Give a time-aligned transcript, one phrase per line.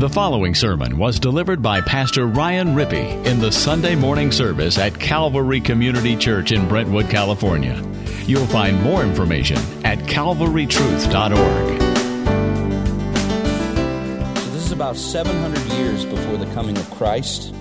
[0.00, 4.98] The following sermon was delivered by Pastor Ryan Rippey in the Sunday morning service at
[4.98, 7.86] Calvary Community Church in Brentwood, California.
[8.24, 11.80] You'll find more information at calvarytruth.org.
[14.38, 17.52] So, this is about 700 years before the coming of Christ.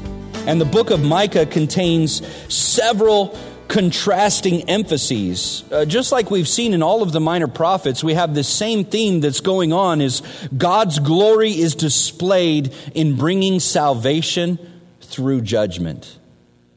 [0.48, 3.38] And the book of Micah contains several
[3.70, 5.64] contrasting emphases.
[5.72, 8.84] Uh, just like we've seen in all of the minor prophets, we have this same
[8.84, 10.22] theme that's going on is
[10.58, 14.60] God's glory is displayed in bringing salvation
[15.02, 16.18] through judgment.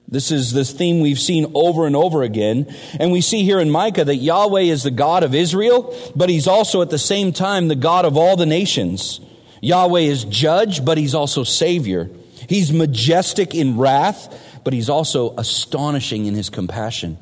[0.06, 2.66] This is this theme we've seen over and over again.
[3.00, 6.46] And we see here in Micah that Yahweh is the God of Israel, but he's
[6.46, 9.20] also at the same time the God of all the nations.
[9.62, 12.10] Yahweh is judge, but he's also savior.
[12.46, 17.18] He's majestic in wrath, but he's also astonishing in his compassion.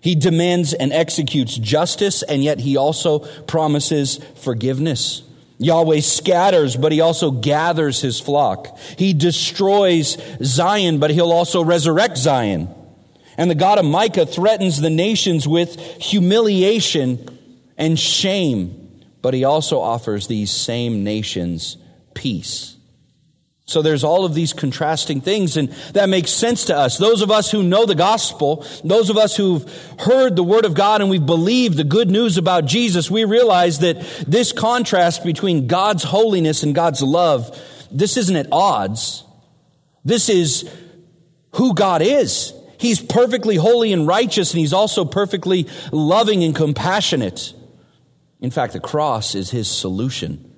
[0.00, 5.22] He demands and executes justice, and yet he also promises forgiveness.
[5.58, 8.78] Yahweh scatters, but he also gathers his flock.
[8.98, 12.68] He destroys Zion, but he'll also resurrect Zion.
[13.38, 17.38] And the God of Micah threatens the nations with humiliation
[17.76, 21.76] and shame, but he also offers these same nations
[22.14, 22.75] peace.
[23.68, 26.98] So there's all of these contrasting things, and that makes sense to us.
[26.98, 30.74] Those of us who know the gospel, those of us who've heard the word of
[30.74, 35.66] God and we've believed the good news about Jesus, we realize that this contrast between
[35.66, 39.24] God's holiness and God's love, this isn't at odds.
[40.04, 40.70] This is
[41.56, 42.52] who God is.
[42.78, 47.52] He's perfectly holy and righteous, and He's also perfectly loving and compassionate.
[48.40, 50.54] In fact, the cross is His solution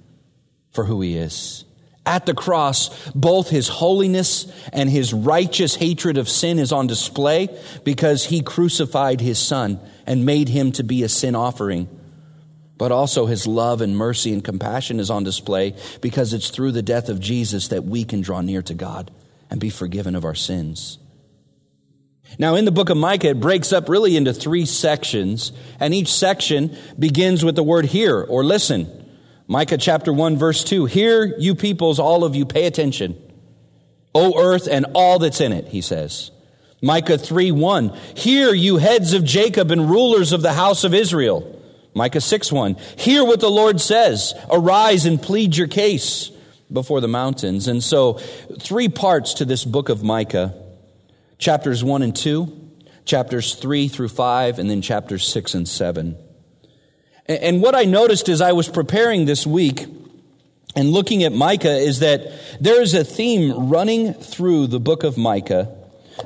[0.72, 1.64] for who He is.
[2.08, 7.54] At the cross, both his holiness and his righteous hatred of sin is on display
[7.84, 11.86] because he crucified his son and made him to be a sin offering.
[12.78, 16.80] But also his love and mercy and compassion is on display because it's through the
[16.80, 19.10] death of Jesus that we can draw near to God
[19.50, 20.98] and be forgiven of our sins.
[22.38, 26.10] Now, in the book of Micah, it breaks up really into three sections, and each
[26.10, 28.97] section begins with the word hear or listen.
[29.50, 30.84] Micah chapter 1 verse 2.
[30.84, 33.16] Hear you peoples, all of you, pay attention.
[34.14, 36.30] O earth and all that's in it, he says.
[36.82, 37.88] Micah 3 1.
[38.14, 41.60] Hear you heads of Jacob and rulers of the house of Israel.
[41.94, 42.74] Micah 6 1.
[42.96, 44.34] Hear what the Lord says.
[44.50, 46.30] Arise and plead your case
[46.70, 47.68] before the mountains.
[47.68, 48.14] And so,
[48.60, 50.54] three parts to this book of Micah
[51.38, 52.70] chapters 1 and 2,
[53.06, 56.16] chapters 3 through 5, and then chapters 6 and 7.
[57.28, 59.84] And what I noticed as I was preparing this week
[60.74, 65.18] and looking at Micah is that there is a theme running through the book of
[65.18, 65.74] Micah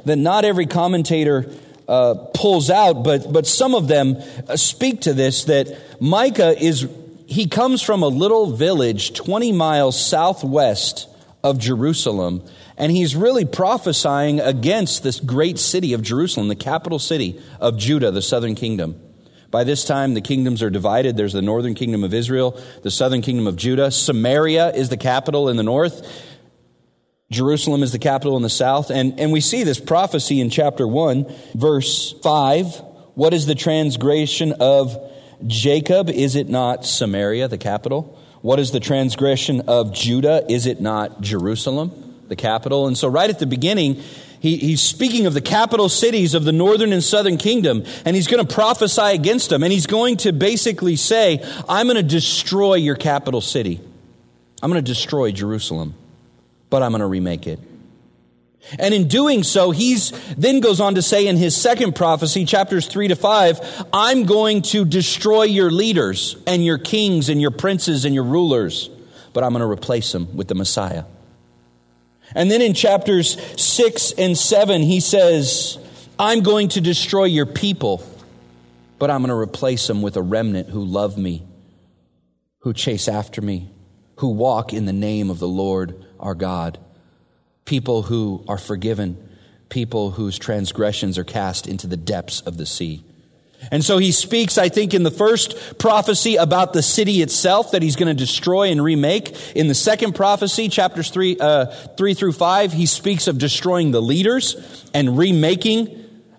[0.04, 1.50] that not every commentator
[1.88, 4.16] uh, pulls out, but, but some of them
[4.48, 6.88] uh, speak to this that Micah is,
[7.26, 11.08] he comes from a little village 20 miles southwest
[11.42, 12.44] of Jerusalem,
[12.76, 18.12] and he's really prophesying against this great city of Jerusalem, the capital city of Judah,
[18.12, 19.00] the southern kingdom.
[19.52, 21.18] By this time, the kingdoms are divided.
[21.18, 23.90] There's the northern kingdom of Israel, the southern kingdom of Judah.
[23.90, 26.10] Samaria is the capital in the north.
[27.30, 28.90] Jerusalem is the capital in the south.
[28.90, 32.76] And, and we see this prophecy in chapter 1, verse 5.
[33.14, 34.96] What is the transgression of
[35.46, 36.08] Jacob?
[36.08, 38.18] Is it not Samaria, the capital?
[38.40, 40.46] What is the transgression of Judah?
[40.48, 42.86] Is it not Jerusalem, the capital?
[42.86, 44.02] And so, right at the beginning,
[44.42, 48.26] he, he's speaking of the capital cities of the northern and southern kingdom, and he's
[48.26, 49.62] going to prophesy against them.
[49.62, 53.80] And he's going to basically say, I'm going to destroy your capital city.
[54.60, 55.94] I'm going to destroy Jerusalem,
[56.70, 57.60] but I'm going to remake it.
[58.80, 62.88] And in doing so, he's then goes on to say in his second prophecy, chapters
[62.88, 63.60] three to five,
[63.92, 68.90] I'm going to destroy your leaders and your kings and your princes and your rulers,
[69.32, 71.04] but I'm going to replace them with the Messiah.
[72.34, 75.78] And then in chapters 6 and 7, he says,
[76.18, 78.04] I'm going to destroy your people,
[78.98, 81.44] but I'm going to replace them with a remnant who love me,
[82.60, 83.70] who chase after me,
[84.16, 86.78] who walk in the name of the Lord our God.
[87.64, 89.28] People who are forgiven,
[89.68, 93.04] people whose transgressions are cast into the depths of the sea.
[93.70, 97.82] And so he speaks, I think, in the first prophecy about the city itself that
[97.82, 99.34] he's going to destroy and remake.
[99.54, 101.66] In the second prophecy, chapters three, uh,
[101.96, 105.98] three through five, he speaks of destroying the leaders and remaking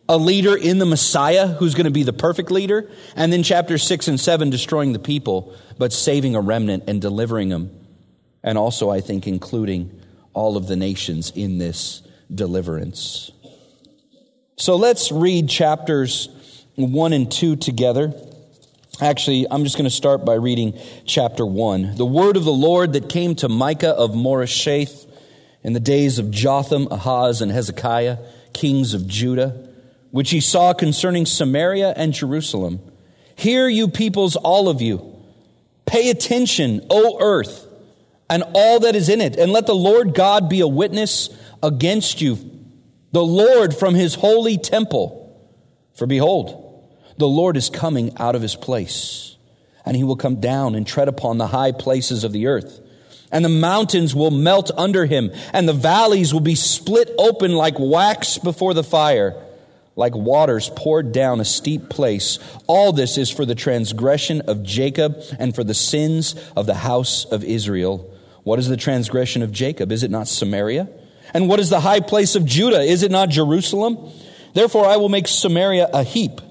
[0.09, 2.91] a leader in the Messiah who's going to be the perfect leader.
[3.15, 7.49] And then chapters six and seven, destroying the people, but saving a remnant and delivering
[7.49, 7.71] them.
[8.43, 10.01] And also, I think, including
[10.33, 12.01] all of the nations in this
[12.33, 13.31] deliverance.
[14.57, 16.29] So let's read chapters
[16.75, 18.13] 1 and 2 together.
[18.99, 21.95] Actually, I'm just going to start by reading chapter 1.
[21.95, 25.07] The word of the Lord that came to Micah of Moresheth
[25.61, 28.17] in the days of Jotham, Ahaz, and Hezekiah,
[28.53, 29.67] kings of Judah,
[30.09, 32.79] which he saw concerning Samaria and Jerusalem.
[33.35, 35.15] Hear, you peoples, all of you.
[35.85, 37.67] Pay attention, O earth,
[38.31, 41.29] and all that is in it, and let the Lord God be a witness
[41.61, 42.37] against you,
[43.11, 45.19] the Lord from his holy temple.
[45.95, 46.62] For behold,
[47.17, 49.37] the Lord is coming out of his place,
[49.85, 52.79] and he will come down and tread upon the high places of the earth.
[53.31, 57.75] And the mountains will melt under him, and the valleys will be split open like
[57.79, 59.35] wax before the fire,
[59.95, 62.39] like waters poured down a steep place.
[62.67, 67.25] All this is for the transgression of Jacob and for the sins of the house
[67.25, 68.09] of Israel.
[68.43, 69.91] What is the transgression of Jacob?
[69.91, 70.89] Is it not Samaria?
[71.33, 72.81] And what is the high place of Judah?
[72.81, 73.97] Is it not Jerusalem?
[74.53, 76.41] Therefore, I will make Samaria a heap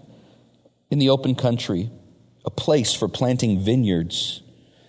[0.92, 1.90] in the open country,
[2.44, 4.42] a place for planting vineyards.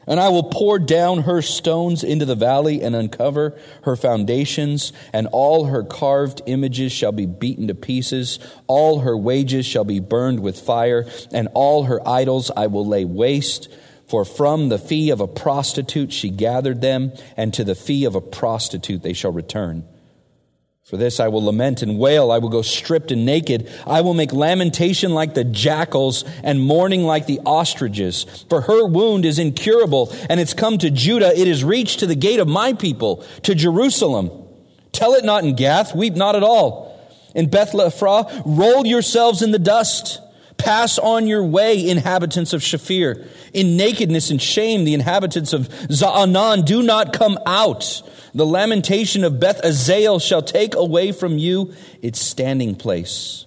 [0.06, 5.28] And I will pour down her stones into the valley and uncover her foundations, and
[5.28, 8.38] all her carved images shall be beaten to pieces.
[8.68, 13.06] All her wages shall be burned with fire, and all her idols I will lay
[13.06, 13.70] waste.
[14.06, 18.16] For from the fee of a prostitute she gathered them, and to the fee of
[18.16, 19.86] a prostitute they shall return.
[20.84, 22.30] For this I will lament and wail.
[22.30, 23.72] I will go stripped and naked.
[23.88, 28.46] I will make lamentation like the jackals and mourning like the ostriches.
[28.50, 31.40] For her wound is incurable and it's come to Judah.
[31.40, 34.30] It is reached to the gate of my people, to Jerusalem.
[34.92, 35.96] Tell it not in Gath.
[35.96, 36.94] Weep not at all.
[37.34, 40.20] In Beth-le-Aphrah, roll yourselves in the dust.
[40.58, 43.28] Pass on your way, inhabitants of Shaphir.
[43.54, 48.02] In nakedness and shame, the inhabitants of Zaanan do not come out.
[48.34, 53.46] The lamentation of Beth Ezel shall take away from you its standing place.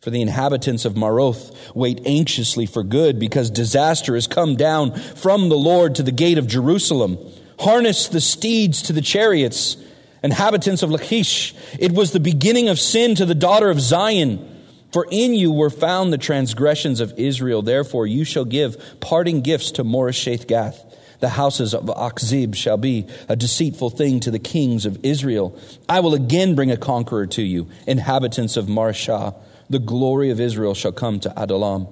[0.00, 5.48] For the inhabitants of Maroth wait anxiously for good, because disaster has come down from
[5.48, 7.18] the Lord to the gate of Jerusalem.
[7.58, 9.78] Harness the steeds to the chariots.
[10.22, 14.53] Inhabitants of Lachish, it was the beginning of sin to the daughter of Zion.
[14.94, 17.62] For in you were found the transgressions of Israel.
[17.62, 20.84] Therefore you shall give parting gifts to Moresheth Gath.
[21.18, 25.58] The houses of Achzib shall be a deceitful thing to the kings of Israel.
[25.88, 29.34] I will again bring a conqueror to you, inhabitants of Mareshah.
[29.68, 31.88] The glory of Israel shall come to Adullam.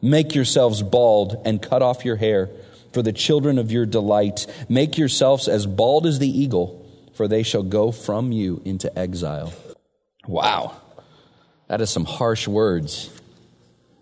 [0.00, 2.50] Make yourselves bald and cut off your hair
[2.92, 4.46] for the children of your delight.
[4.68, 9.52] Make yourselves as bald as the eagle, for they shall go from you into exile.
[10.28, 10.82] Wow.
[11.68, 13.10] That is some harsh words.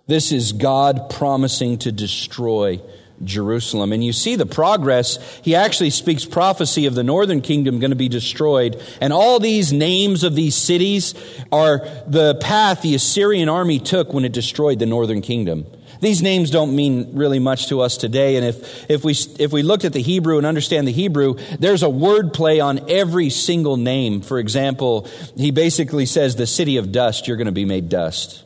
[0.06, 2.80] This is God promising to destroy
[3.24, 3.92] Jerusalem.
[3.92, 5.18] And you see the progress.
[5.42, 8.82] He actually speaks prophecy of the northern kingdom going to be destroyed.
[9.00, 11.14] And all these names of these cities
[11.50, 15.66] are the path the Assyrian army took when it destroyed the northern kingdom.
[16.02, 18.34] These names don't mean really much to us today.
[18.34, 21.84] And if, if, we, if we looked at the Hebrew and understand the Hebrew, there's
[21.84, 24.20] a word play on every single name.
[24.20, 25.06] For example,
[25.36, 28.42] he basically says, the city of dust, you're going to be made dust.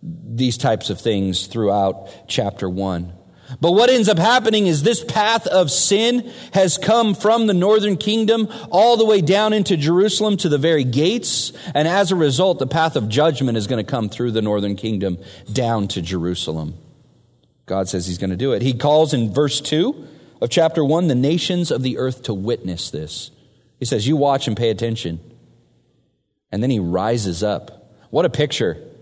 [0.00, 3.12] These types of things throughout chapter 1.
[3.60, 7.96] But what ends up happening is this path of sin has come from the northern
[7.96, 11.52] kingdom all the way down into Jerusalem to the very gates.
[11.74, 14.76] And as a result, the path of judgment is going to come through the northern
[14.76, 15.18] kingdom
[15.52, 16.78] down to Jerusalem.
[17.66, 18.62] God says he's going to do it.
[18.62, 20.08] He calls in verse 2
[20.40, 23.30] of chapter 1 the nations of the earth to witness this.
[23.78, 25.20] He says, You watch and pay attention.
[26.50, 27.94] And then he rises up.
[28.10, 28.92] What a picture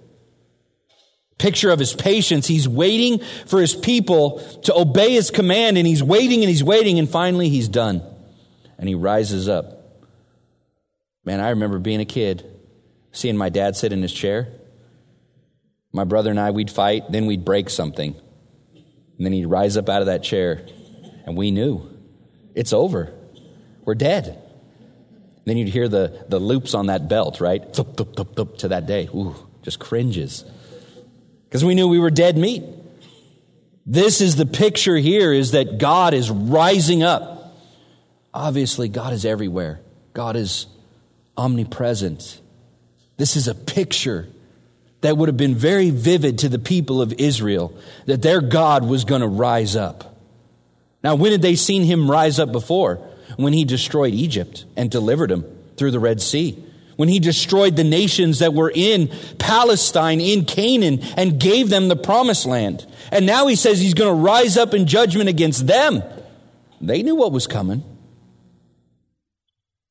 [1.40, 2.46] picture of his patience.
[2.46, 6.98] He's waiting for his people to obey his command, and he's waiting and he's waiting,
[6.98, 8.02] and finally he's done.
[8.78, 10.06] And he rises up.
[11.24, 12.44] Man, I remember being a kid,
[13.12, 14.48] seeing my dad sit in his chair.
[15.92, 18.14] My brother and I, we'd fight, then we'd break something.
[19.20, 20.66] And then he'd rise up out of that chair,
[21.26, 21.86] and we knew
[22.54, 23.12] it's over.
[23.84, 24.42] We're dead.
[25.44, 27.62] Then you'd hear the, the loops on that belt, right?
[27.62, 29.10] Thup, thup, thup, thup, to that day.
[29.14, 30.46] Ooh, just cringes
[31.44, 32.64] because we knew we were dead meat.
[33.84, 37.58] This is the picture here is that God is rising up.
[38.32, 39.82] Obviously, God is everywhere.
[40.14, 40.64] God is
[41.36, 42.40] omnipresent.
[43.18, 44.28] This is a picture
[45.00, 47.74] that would have been very vivid to the people of Israel
[48.06, 50.16] that their God was going to rise up.
[51.02, 52.96] Now, when had they seen him rise up before?
[53.36, 55.44] When he destroyed Egypt and delivered them
[55.76, 56.62] through the Red Sea
[57.00, 61.96] when he destroyed the nations that were in Palestine, in Canaan, and gave them the
[61.96, 62.86] promised land.
[63.10, 66.02] And now he says he's going to rise up in judgment against them.
[66.78, 67.82] They knew what was coming.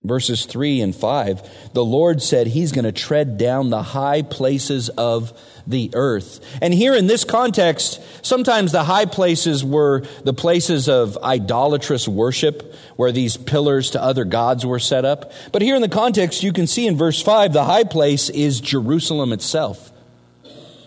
[0.09, 4.89] Verses 3 and 5, the Lord said he's going to tread down the high places
[4.89, 5.31] of
[5.65, 6.39] the earth.
[6.61, 12.73] And here in this context, sometimes the high places were the places of idolatrous worship,
[12.95, 15.31] where these pillars to other gods were set up.
[15.51, 18.59] But here in the context, you can see in verse 5, the high place is
[18.59, 19.91] Jerusalem itself.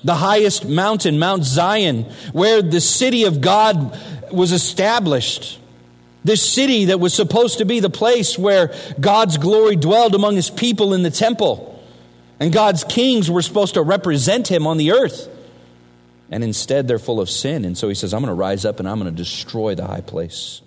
[0.04, 2.02] The highest mountain, Mount Zion,
[2.32, 3.96] where the city of God
[4.32, 5.60] was established.
[6.24, 10.50] This city that was supposed to be the place where God's glory dwelled among his
[10.50, 11.68] people in the temple.
[12.38, 15.28] And God's kings were supposed to represent him on the earth.
[16.30, 17.64] And instead, they're full of sin.
[17.64, 19.86] And so he says, I'm going to rise up and I'm going to destroy the
[19.86, 20.62] high place.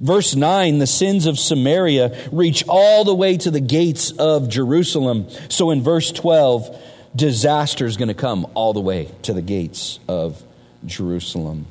[0.00, 5.28] Verse 9, the sins of Samaria reach all the way to the gates of Jerusalem.
[5.48, 6.82] So in verse 12,
[7.14, 10.42] disaster is going to come all the way to the gates of
[10.84, 11.66] Jerusalem.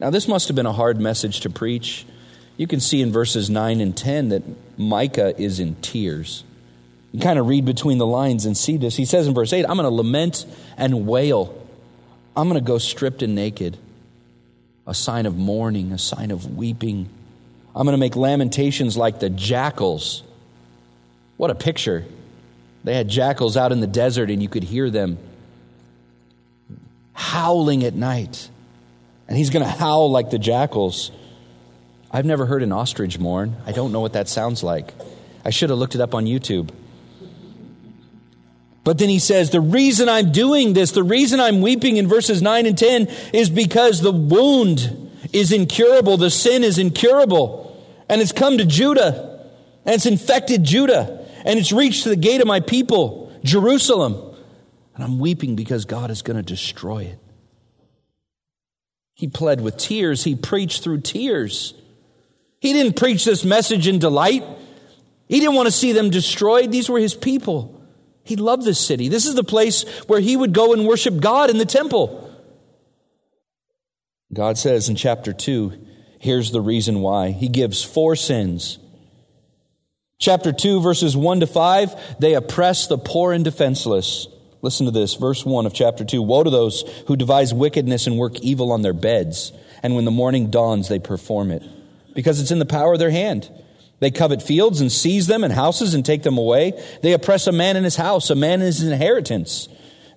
[0.00, 2.04] Now, this must have been a hard message to preach.
[2.56, 4.42] You can see in verses 9 and 10 that
[4.78, 6.44] Micah is in tears.
[7.12, 8.96] You kind of read between the lines and see this.
[8.96, 10.46] He says in verse 8, I'm going to lament
[10.76, 11.60] and wail.
[12.36, 13.78] I'm going to go stripped and naked,
[14.86, 17.08] a sign of mourning, a sign of weeping.
[17.74, 20.22] I'm going to make lamentations like the jackals.
[21.36, 22.04] What a picture.
[22.82, 25.18] They had jackals out in the desert, and you could hear them
[27.12, 28.48] howling at night.
[29.28, 31.10] And he's going to howl like the jackals.
[32.14, 33.56] I've never heard an ostrich mourn.
[33.66, 34.94] I don't know what that sounds like.
[35.44, 36.70] I should have looked it up on YouTube.
[38.84, 42.40] But then he says, the reason I'm doing this, the reason I'm weeping in verses
[42.40, 46.16] 9 and 10 is because the wound is incurable.
[46.16, 47.84] The sin is incurable.
[48.08, 49.50] And it's come to Judah.
[49.84, 51.26] And it's infected Judah.
[51.44, 54.36] And it's reached the gate of my people, Jerusalem.
[54.94, 57.18] And I'm weeping because God is going to destroy it.
[59.14, 60.22] He pled with tears.
[60.22, 61.74] He preached through tears.
[62.64, 64.42] He didn't preach this message in delight.
[65.28, 66.72] He didn't want to see them destroyed.
[66.72, 67.78] These were his people.
[68.22, 69.08] He loved this city.
[69.08, 72.34] This is the place where he would go and worship God in the temple.
[74.32, 75.74] God says in chapter 2,
[76.20, 77.32] here's the reason why.
[77.32, 78.78] He gives four sins.
[80.18, 84.26] Chapter 2, verses 1 to 5, they oppress the poor and defenseless.
[84.62, 86.22] Listen to this, verse 1 of chapter 2.
[86.22, 89.52] Woe to those who devise wickedness and work evil on their beds,
[89.82, 91.62] and when the morning dawns, they perform it,
[92.14, 93.50] because it's in the power of their hand.
[94.00, 96.72] They covet fields and seize them and houses and take them away.
[97.02, 99.68] They oppress a man in his house, a man in his inheritance.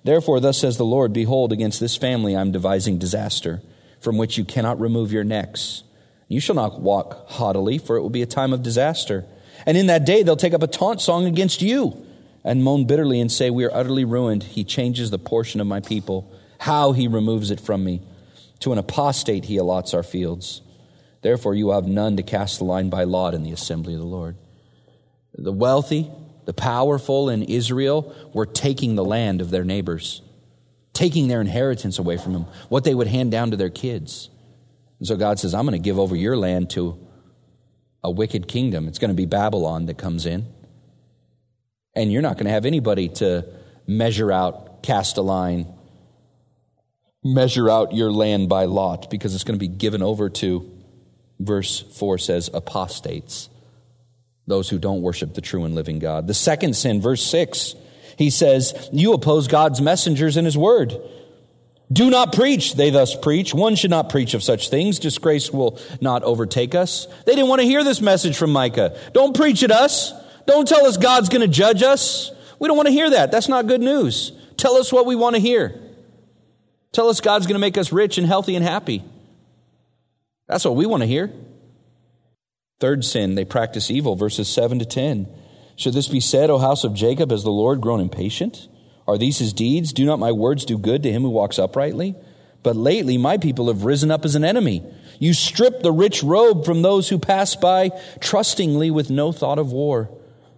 [0.04, 3.62] Therefore, thus says the Lord Behold, against this family I am devising disaster,
[4.00, 5.82] from which you cannot remove your necks.
[6.28, 9.24] You shall not walk haughtily, for it will be a time of disaster.
[9.64, 12.04] And in that day they'll take up a taunt song against you
[12.44, 14.42] and moan bitterly and say, We are utterly ruined.
[14.42, 16.30] He changes the portion of my people.
[16.58, 18.02] How he removes it from me.
[18.60, 20.60] To an apostate he allots our fields.
[21.22, 24.06] Therefore, you have none to cast the line by lot in the assembly of the
[24.06, 24.36] Lord.
[25.34, 26.10] The wealthy,
[26.44, 30.22] the powerful in Israel were taking the land of their neighbors,
[30.92, 34.30] taking their inheritance away from them, what they would hand down to their kids.
[34.98, 36.98] And so God says, I'm going to give over your land to
[38.02, 38.88] a wicked kingdom.
[38.88, 40.46] It's going to be Babylon that comes in.
[41.94, 43.44] And you're not going to have anybody to
[43.86, 45.66] measure out, cast a line,
[47.24, 50.77] measure out your land by lot because it's going to be given over to
[51.38, 53.48] verse 4 says, apostates,
[54.46, 56.26] those who don't worship the true and living God.
[56.26, 57.74] The second sin, verse 6,
[58.16, 60.96] he says, You oppose God's messengers and his word.
[61.90, 63.54] Do not preach, they thus preach.
[63.54, 64.98] One should not preach of such things.
[64.98, 67.06] Disgrace will not overtake us.
[67.24, 68.98] They didn't want to hear this message from Micah.
[69.14, 70.12] Don't preach at us.
[70.46, 72.30] Don't tell us God's going to judge us.
[72.58, 73.30] We don't want to hear that.
[73.30, 74.32] That's not good news.
[74.56, 75.80] Tell us what we want to hear.
[76.92, 79.04] Tell us God's going to make us rich and healthy and happy.
[80.48, 81.30] That's what we want to hear.
[82.80, 85.28] Third sin, they practice evil, verses 7 to 10.
[85.76, 88.68] Should this be said, O house of Jacob, has the Lord grown impatient?
[89.06, 89.92] Are these his deeds?
[89.92, 92.14] Do not my words do good to him who walks uprightly?
[92.62, 94.84] But lately my people have risen up as an enemy.
[95.18, 97.90] You strip the rich robe from those who pass by
[98.20, 100.10] trustingly with no thought of war.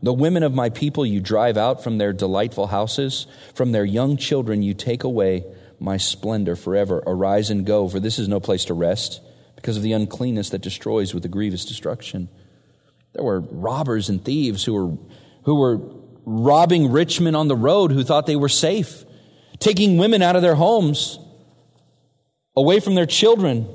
[0.03, 3.27] The women of my people you drive out from their delightful houses.
[3.55, 5.45] From their young children you take away
[5.79, 7.03] my splendor forever.
[7.07, 9.21] Arise and go, for this is no place to rest
[9.61, 12.29] because of the uncleanness that destroys with a grievous destruction.
[13.13, 14.99] There were robbers and thieves who were,
[15.45, 15.81] who were
[16.25, 19.05] robbing rich men on the road who thought they were safe,
[19.59, 21.19] taking women out of their homes,
[22.57, 23.69] away from their children,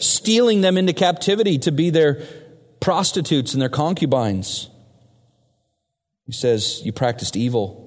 [0.00, 2.22] stealing them into captivity to be their
[2.80, 4.68] prostitutes and their concubines.
[6.26, 7.84] He says, You practiced evil.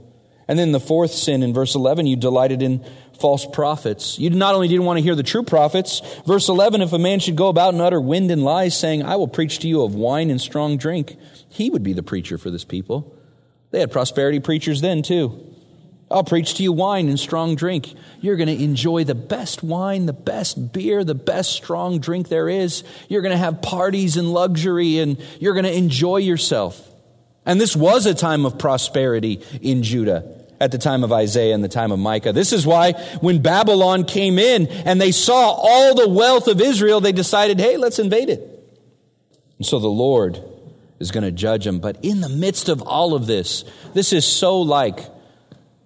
[0.48, 2.86] And then the fourth sin in verse 11, you delighted in
[3.20, 4.18] false prophets.
[4.20, 7.20] You not only didn't want to hear the true prophets, verse 11, if a man
[7.20, 9.96] should go about and utter wind and lies, saying, I will preach to you of
[9.96, 11.18] wine and strong drink,
[11.50, 13.16] he would be the preacher for this people.
[13.72, 15.54] They had prosperity preachers then, too.
[16.10, 17.94] I'll preach to you wine and strong drink.
[18.22, 22.48] You're going to enjoy the best wine, the best beer, the best strong drink there
[22.48, 22.84] is.
[23.10, 26.82] You're going to have parties and luxury, and you're going to enjoy yourself.
[27.46, 31.64] And this was a time of prosperity in Judah at the time of Isaiah and
[31.64, 32.34] the time of Micah.
[32.34, 37.00] This is why when Babylon came in and they saw all the wealth of Israel,
[37.00, 38.42] they decided, hey, let's invade it.
[39.58, 40.42] And so the Lord
[41.00, 41.80] is going to judge them.
[41.80, 45.00] But in the midst of all of this, this is so like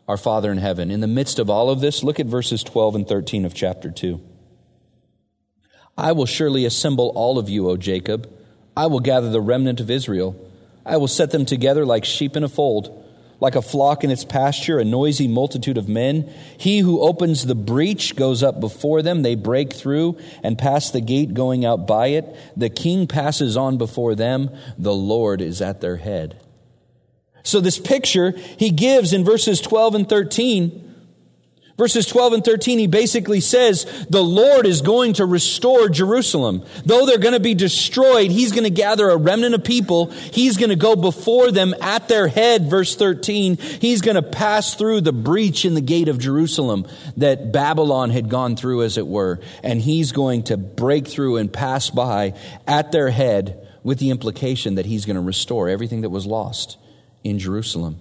[0.08, 0.92] our Father in heaven.
[0.92, 3.92] In the midst of all of this, look at verses 12 and 13 of chapter
[3.92, 4.22] 2.
[5.98, 8.32] I will surely assemble all of you, O Jacob.
[8.76, 10.36] I will gather the remnant of Israel.
[10.86, 12.98] I will set them together like sheep in a fold
[13.42, 16.32] like a flock in its pasture, a noisy multitude of men.
[16.58, 19.24] He who opens the breach goes up before them.
[19.24, 22.34] They break through and pass the gate going out by it.
[22.56, 24.52] The king passes on before them.
[24.78, 26.40] The Lord is at their head.
[27.44, 30.91] So this picture he gives in verses 12 and 13
[31.82, 36.64] Verses 12 and 13, he basically says, the Lord is going to restore Jerusalem.
[36.86, 40.12] Though they're going to be destroyed, he's going to gather a remnant of people.
[40.12, 43.58] He's going to go before them at their head, verse 13.
[43.58, 46.86] He's going to pass through the breach in the gate of Jerusalem
[47.18, 49.40] that Babylon had gone through, as it were.
[49.64, 52.36] And he's going to break through and pass by
[52.68, 56.78] at their head with the implication that he's going to restore everything that was lost
[57.24, 57.98] in Jerusalem.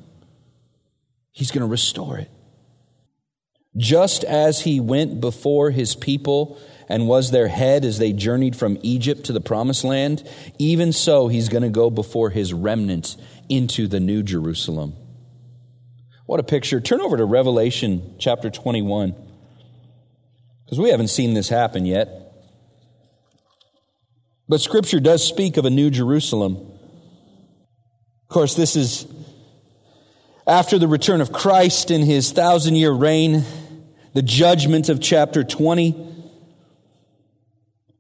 [1.32, 2.30] He's going to restore it.
[3.76, 8.76] Just as he went before his people and was their head as they journeyed from
[8.82, 13.16] Egypt to the promised land, even so he's going to go before his remnant
[13.48, 14.94] into the new Jerusalem.
[16.26, 16.80] What a picture.
[16.80, 19.14] Turn over to Revelation chapter 21,
[20.64, 22.08] because we haven't seen this happen yet.
[24.48, 26.56] But Scripture does speak of a new Jerusalem.
[26.56, 29.06] Of course, this is
[30.44, 33.44] after the return of Christ in his thousand year reign
[34.12, 36.09] the judgment of chapter 20.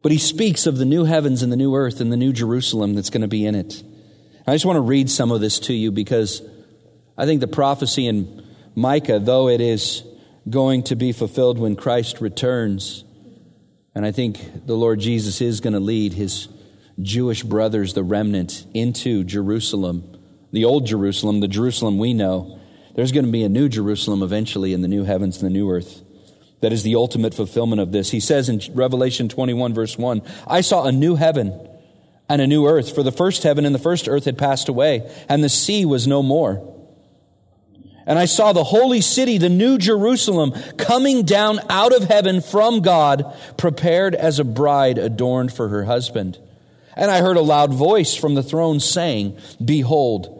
[0.02, 2.94] But he speaks of the new heavens and the new earth and the new Jerusalem
[2.94, 3.82] that's going to be in it.
[4.46, 6.42] I just want to read some of this to you because
[7.18, 10.02] I think the prophecy in Micah, though it is
[10.48, 13.04] going to be fulfilled when Christ returns,
[13.94, 16.48] and I think the Lord Jesus is going to lead his
[17.00, 20.18] Jewish brothers, the remnant, into Jerusalem,
[20.52, 22.59] the old Jerusalem, the Jerusalem we know.
[23.00, 25.70] There's going to be a new Jerusalem eventually in the new heavens and the new
[25.70, 26.02] earth.
[26.60, 28.10] That is the ultimate fulfillment of this.
[28.10, 31.58] He says in Revelation 21, verse 1 I saw a new heaven
[32.28, 35.10] and a new earth, for the first heaven and the first earth had passed away,
[35.30, 36.76] and the sea was no more.
[38.04, 42.82] And I saw the holy city, the new Jerusalem, coming down out of heaven from
[42.82, 46.36] God, prepared as a bride adorned for her husband.
[46.94, 50.39] And I heard a loud voice from the throne saying, Behold,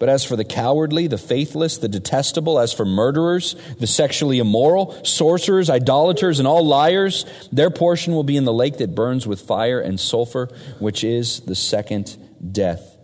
[0.00, 5.04] But as for the cowardly, the faithless, the detestable, as for murderers, the sexually immoral,
[5.04, 9.42] sorcerers, idolaters, and all liars, their portion will be in the lake that burns with
[9.42, 12.16] fire and sulfur, which is the second
[12.50, 12.96] death.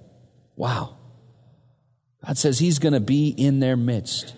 [0.57, 0.97] Wow.
[2.27, 4.35] God says He's going to be in their midst.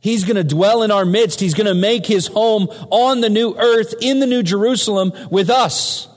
[0.00, 1.38] He's going to dwell in our midst.
[1.38, 5.48] He's going to make His home on the new earth, in the new Jerusalem, with
[5.48, 6.08] us.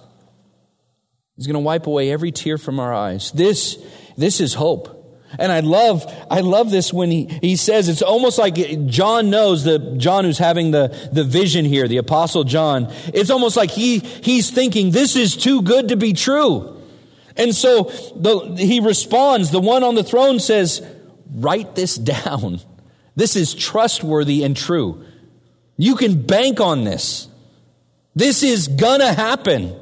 [1.36, 3.32] He's going to wipe away every tear from our eyes.
[3.32, 3.78] This,
[4.18, 4.98] this is hope.
[5.40, 8.56] And I love, I love this when he, he says, it's almost like
[8.88, 12.92] John knows the John who's having the, the vision here, the apostle John.
[13.14, 16.82] It's almost like he, he's thinking, this is too good to be true.
[17.38, 17.84] And so
[18.16, 20.86] the, he responds, the one on the throne says,
[21.34, 22.60] write this down.
[23.16, 25.06] This is trustworthy and true.
[25.78, 27.28] You can bank on this.
[28.16, 29.76] This is gonna happen.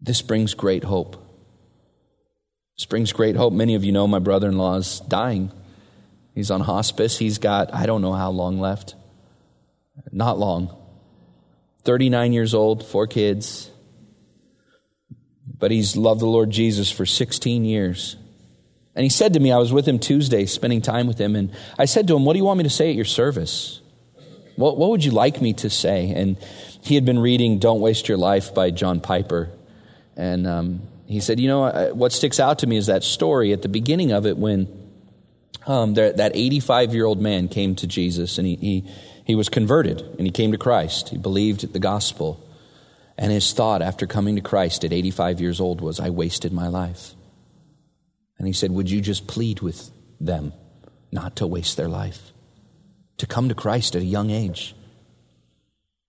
[0.00, 1.29] This brings great hope.
[2.80, 3.52] Springs great hope.
[3.52, 5.52] Many of you know my brother in law is dying.
[6.34, 7.18] He's on hospice.
[7.18, 8.94] He's got, I don't know how long left.
[10.10, 10.74] Not long.
[11.84, 13.70] 39 years old, four kids.
[15.58, 18.16] But he's loved the Lord Jesus for 16 years.
[18.94, 21.52] And he said to me, I was with him Tuesday, spending time with him, and
[21.78, 23.82] I said to him, What do you want me to say at your service?
[24.56, 26.14] What, what would you like me to say?
[26.16, 26.38] And
[26.80, 29.50] he had been reading Don't Waste Your Life by John Piper.
[30.16, 33.62] And um, he said, You know, what sticks out to me is that story at
[33.62, 34.68] the beginning of it when
[35.66, 38.90] um, that 85 year old man came to Jesus and he, he,
[39.24, 41.08] he was converted and he came to Christ.
[41.08, 42.46] He believed the gospel.
[43.18, 46.68] And his thought after coming to Christ at 85 years old was, I wasted my
[46.68, 47.14] life.
[48.38, 50.52] And he said, Would you just plead with them
[51.10, 52.32] not to waste their life,
[53.18, 54.76] to come to Christ at a young age?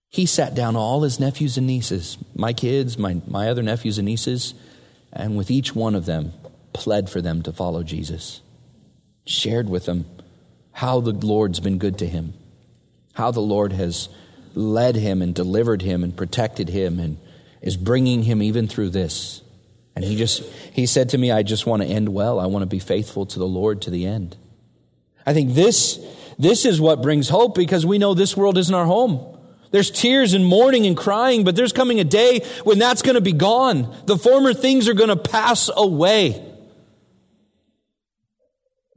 [0.08, 4.06] He sat down all his nephews and nieces, my kids, my, my other nephews and
[4.06, 4.54] nieces,
[5.12, 6.32] and with each one of them,
[6.72, 8.40] pled for them to follow Jesus.
[9.26, 10.06] Shared with them
[10.72, 12.34] how the Lord's been good to him,
[13.14, 14.08] how the Lord has
[14.54, 17.18] led him and delivered him and protected him and
[17.60, 19.42] is bringing him even through this.
[19.94, 22.40] And he just, he said to me, I just want to end well.
[22.40, 24.36] I want to be faithful to the Lord to the end.
[25.26, 26.00] I think this,
[26.38, 29.38] this is what brings hope because we know this world isn't our home.
[29.72, 33.20] There's tears and mourning and crying, but there's coming a day when that's going to
[33.20, 33.94] be gone.
[34.06, 36.48] The former things are going to pass away.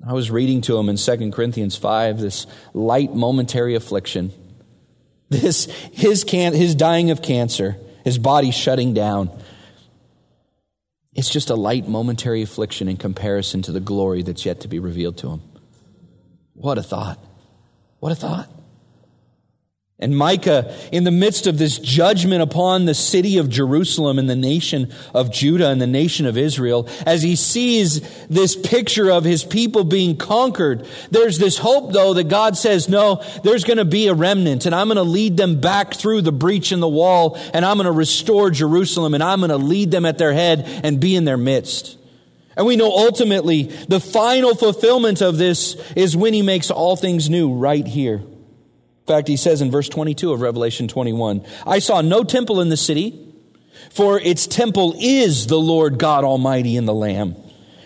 [0.08, 4.32] I was reading to him in 2 Corinthians 5 this light momentary affliction.
[5.30, 9.32] This, his, can, his dying of cancer, his body shutting down.
[11.16, 14.78] It's just a light momentary affliction in comparison to the glory that's yet to be
[14.78, 15.42] revealed to him.
[16.54, 17.18] What a thought.
[18.00, 18.50] What a thought.
[19.98, 24.36] And Micah, in the midst of this judgment upon the city of Jerusalem and the
[24.36, 29.46] nation of Judah and the nation of Israel, as he sees this picture of his
[29.46, 34.08] people being conquered, there's this hope though that God says, no, there's going to be
[34.08, 37.40] a remnant and I'm going to lead them back through the breach in the wall
[37.54, 40.66] and I'm going to restore Jerusalem and I'm going to lead them at their head
[40.84, 41.98] and be in their midst.
[42.58, 47.30] And we know ultimately the final fulfillment of this is when he makes all things
[47.30, 48.24] new right here.
[49.08, 52.70] In fact, he says in verse 22 of Revelation 21, I saw no temple in
[52.70, 53.32] the city,
[53.91, 57.36] for its temple is the Lord God Almighty and the Lamb.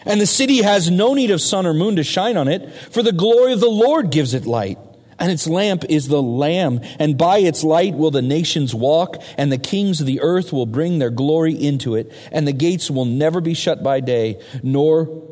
[0.05, 3.03] And the city has no need of sun or moon to shine on it, for
[3.03, 4.77] the glory of the Lord gives it light.
[5.19, 9.51] And its lamp is the Lamb, and by its light will the nations walk, and
[9.51, 13.03] the kings of the earth will bring their glory into it, and the gates will
[13.03, 15.27] never be shut by day, nor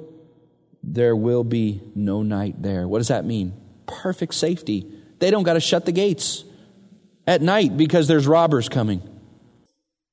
[0.84, 2.90] there will be no night there.
[2.90, 3.54] What does that mean?
[3.86, 6.44] Perfect safety they don't got to shut the gates
[7.26, 9.02] at night because there's robbers coming.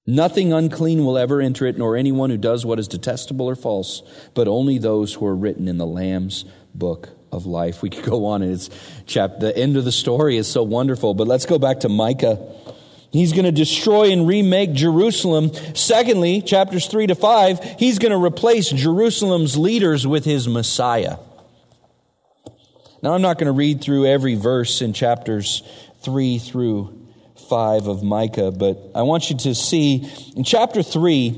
[0.07, 4.03] Nothing unclean will ever enter it, nor anyone who does what is detestable or false,
[4.35, 7.81] but only those who are written in the Lamb's book of life.
[7.81, 8.69] We could go on, and it's
[9.07, 11.15] chap- the end of the story is so wonderful.
[11.15, 12.39] But let's go back to Micah.
[13.13, 15.53] He's going to destroy and remake Jerusalem.
[15.75, 21.17] Secondly, chapters 3 to 5, he's going to replace Jerusalem's leaders with his Messiah.
[23.05, 25.63] Now, I'm not going to read through every verse in chapters
[26.05, 27.07] 3 through
[27.51, 31.33] 5 of Micah, but I want you to see in chapter 3,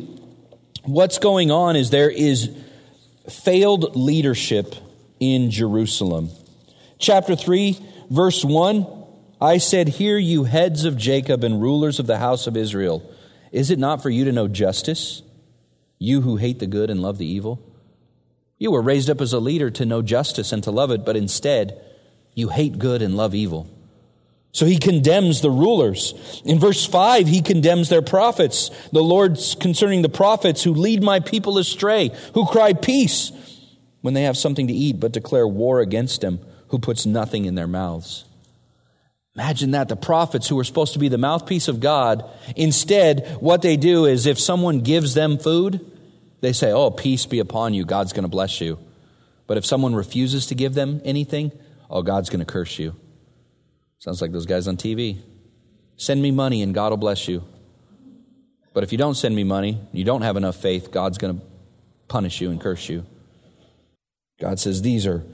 [0.85, 2.57] what's going on is there is
[3.29, 4.77] failed leadership
[5.19, 6.31] in Jerusalem.
[7.01, 7.77] Chapter 3,
[8.11, 8.87] verse 1
[9.41, 13.03] I said, Hear you heads of Jacob and rulers of the house of Israel.
[13.51, 15.21] Is it not for you to know justice,
[15.99, 17.61] you who hate the good and love the evil?
[18.59, 21.17] You were raised up as a leader to know justice and to love it, but
[21.17, 21.81] instead,
[22.35, 23.69] you hate good and love evil.
[24.53, 26.43] So he condemns the rulers.
[26.45, 28.71] In verse 5, he condemns their prophets.
[28.91, 33.33] The Lord's concerning the prophets who lead my people astray, who cry peace
[34.01, 37.55] when they have something to eat, but declare war against him who puts nothing in
[37.55, 38.25] their mouths.
[39.35, 39.89] Imagine that.
[39.89, 42.25] The prophets who are supposed to be the mouthpiece of God,
[42.57, 45.85] instead, what they do is if someone gives them food,
[46.41, 47.85] they say, Oh, peace be upon you.
[47.85, 48.79] God's going to bless you.
[49.47, 51.53] But if someone refuses to give them anything,
[51.89, 52.97] oh, God's going to curse you.
[53.99, 55.21] Sounds like those guys on TV.
[55.97, 57.45] Send me money and God will bless you.
[58.75, 61.47] But if you don't send me money, you don't have enough faith, God's going to
[62.09, 63.07] punish you and curse you.
[64.39, 65.25] God says these are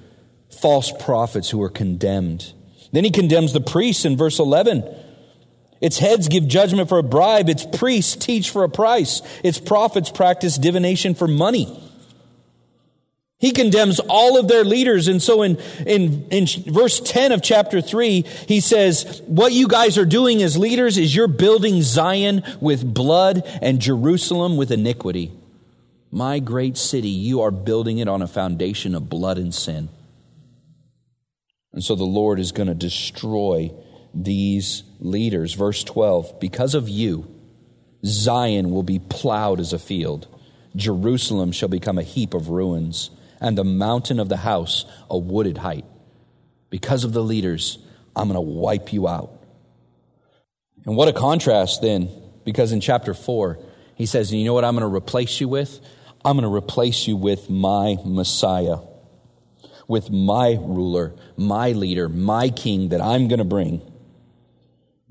[0.61, 2.53] false prophets who are condemned.
[2.93, 4.85] Then he condemns the priests in verse 11.
[5.83, 7.51] Its heads give judgment for a bribe.
[7.51, 9.21] Its priests teach for a price.
[9.42, 11.79] Its prophets practice divination for money.
[13.40, 15.09] He condemns all of their leaders.
[15.09, 19.99] And so in, in, in verse 10 of chapter 3, he says, What you guys
[19.99, 25.33] are doing as leaders is you're building Zion with blood and Jerusalem with iniquity.
[26.12, 29.88] My great city, you are building it on a foundation of blood and sin.
[31.73, 33.73] And so the Lord is going to destroy
[34.14, 35.55] these leaders.
[35.55, 37.29] Verse 12 Because of you,
[38.05, 40.27] Zion will be plowed as a field,
[40.75, 43.11] Jerusalem shall become a heap of ruins,
[43.41, 45.85] and the mountain of the house a wooded height.
[46.71, 47.79] Because of the leaders,
[48.17, 49.31] I'm going to wipe you out.
[50.85, 52.09] And what a contrast then,
[52.45, 53.59] because in chapter 4,
[53.95, 55.81] he says, You know what I'm going to replace you with?
[56.25, 58.79] I'm going to replace you with my Messiah,
[59.87, 63.83] with my ruler, my leader, my king that I'm going to bring.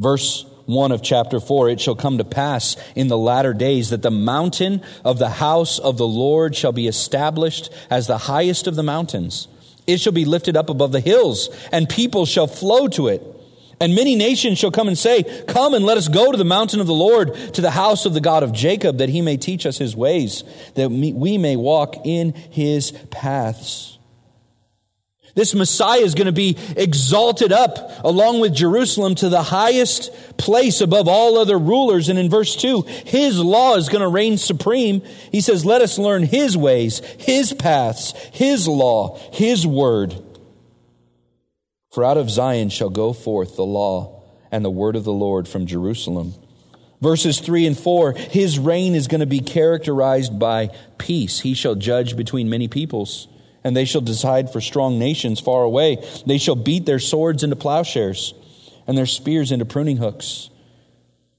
[0.01, 4.01] Verse 1 of chapter 4 It shall come to pass in the latter days that
[4.01, 8.75] the mountain of the house of the Lord shall be established as the highest of
[8.75, 9.47] the mountains.
[9.85, 13.21] It shall be lifted up above the hills, and people shall flow to it.
[13.79, 16.79] And many nations shall come and say, Come and let us go to the mountain
[16.79, 19.67] of the Lord, to the house of the God of Jacob, that he may teach
[19.67, 23.99] us his ways, that we may walk in his paths.
[25.35, 30.81] This Messiah is going to be exalted up along with Jerusalem to the highest place
[30.81, 32.09] above all other rulers.
[32.09, 35.01] And in verse 2, his law is going to reign supreme.
[35.31, 40.21] He says, Let us learn his ways, his paths, his law, his word.
[41.91, 45.47] For out of Zion shall go forth the law and the word of the Lord
[45.47, 46.33] from Jerusalem.
[47.01, 51.39] Verses 3 and 4 His reign is going to be characterized by peace.
[51.39, 53.27] He shall judge between many peoples,
[53.63, 56.03] and they shall decide for strong nations far away.
[56.25, 58.33] They shall beat their swords into plowshares,
[58.87, 60.49] and their spears into pruning hooks.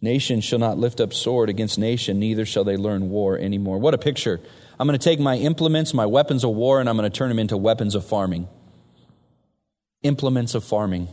[0.01, 3.79] Nation shall not lift up sword against nation, neither shall they learn war anymore.
[3.79, 4.41] What a picture.
[4.79, 7.29] I'm going to take my implements, my weapons of war, and I'm going to turn
[7.29, 8.49] them into weapons of farming
[10.03, 11.09] implements of farming.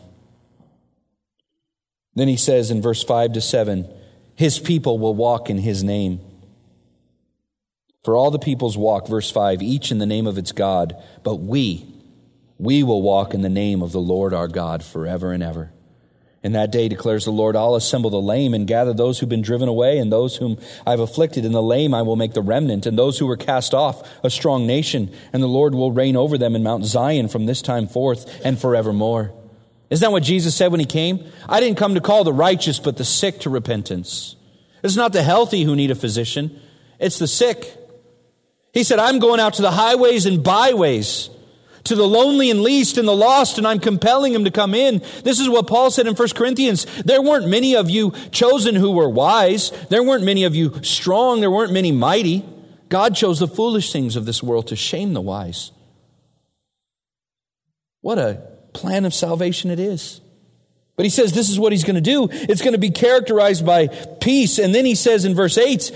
[2.16, 3.88] Then he says in verse 5 to 7
[4.36, 6.20] His people will walk in his name.
[8.04, 11.36] For all the peoples walk, verse 5, each in the name of its God, but
[11.36, 11.86] we,
[12.58, 15.72] we will walk in the name of the Lord our God forever and ever.
[16.42, 19.42] In that day, declares the Lord, I'll assemble the lame and gather those who've been
[19.42, 20.58] driven away and those whom
[20.88, 21.44] I've afflicted.
[21.44, 24.30] In the lame I will make the remnant, and those who were cast off a
[24.30, 27.88] strong nation, and the Lord will reign over them in Mount Zion from this time
[27.88, 29.34] forth and forevermore.
[29.90, 31.26] Isn't that what Jesus said when he came?
[31.50, 34.38] I didn't come to call the righteous, but the sick to repentance.
[34.82, 36.58] It's not the healthy who need a physician,
[37.00, 37.76] it's the sick.
[38.74, 41.30] He said, I'm going out to the highways and byways
[41.86, 45.02] to the lonely and least and the lost, and I'm compelling them to come in.
[45.24, 46.86] This is what Paul said in 1 Corinthians.
[47.04, 49.72] There weren't many of you chosen who were wise.
[49.90, 51.40] There weren't many of you strong.
[51.40, 52.46] There weren't many mighty.
[52.90, 55.72] God chose the foolish things of this world to shame the wise.
[58.02, 58.42] What a
[58.74, 60.22] plan of salvation it is.
[60.96, 62.28] But he says this is what he's going to do.
[62.32, 64.60] It's going to be characterized by peace.
[64.60, 65.92] And then he says in verse 8,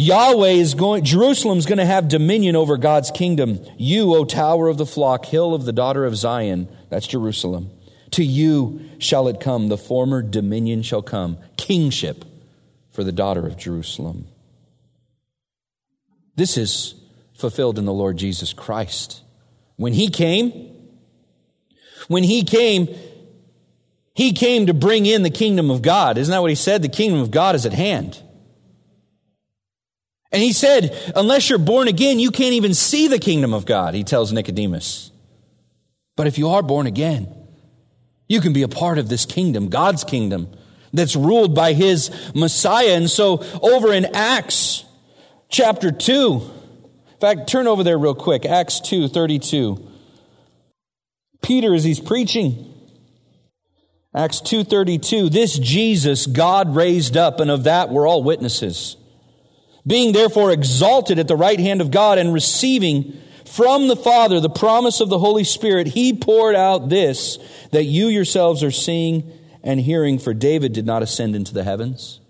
[0.00, 3.60] Yahweh is going, Jerusalem's going to have dominion over God's kingdom.
[3.76, 7.70] You, O tower of the flock, hill of the daughter of Zion, that's Jerusalem.
[8.12, 12.24] To you shall it come, the former dominion shall come, kingship
[12.92, 14.26] for the daughter of Jerusalem.
[16.34, 16.94] This is
[17.34, 19.20] fulfilled in the Lord Jesus Christ.
[19.76, 20.76] When he came,
[22.08, 22.88] when he came,
[24.14, 26.16] he came to bring in the kingdom of God.
[26.16, 26.80] Isn't that what he said?
[26.80, 28.18] The kingdom of God is at hand.
[30.32, 33.94] And he said, unless you're born again, you can't even see the kingdom of God,
[33.94, 35.10] he tells Nicodemus.
[36.16, 37.28] But if you are born again,
[38.28, 40.48] you can be a part of this kingdom, God's kingdom,
[40.92, 42.94] that's ruled by his Messiah.
[42.94, 44.84] And so over in Acts
[45.48, 49.88] chapter 2, in fact, turn over there real quick, Acts 2 32.
[51.42, 52.70] Peter, as he's preaching,
[54.14, 58.96] Acts 2:32 This Jesus God raised up and of that we're all witnesses
[59.86, 64.48] being therefore exalted at the right hand of God and receiving from the Father the
[64.48, 67.38] promise of the Holy Spirit, he poured out this
[67.72, 72.20] that you yourselves are seeing and hearing, for David did not ascend into the heavens.